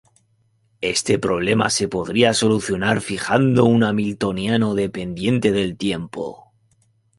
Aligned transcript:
Este 0.81 1.19
problema 1.19 1.69
se 1.69 1.87
podría 1.87 2.33
solucionar 2.33 3.01
fijando 3.01 3.65
un 3.65 3.83
hamiltoniano 3.83 4.73
dependiente 4.73 5.51
del 5.51 5.77
tiempo. 5.77 6.53